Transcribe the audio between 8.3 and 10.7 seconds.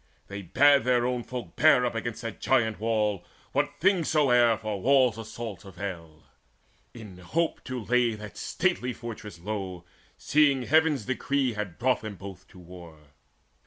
stately fortress low, Seeing